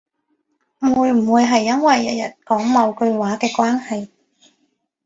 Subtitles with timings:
[0.79, 4.09] 會唔會係因為日日講某句話嘅關係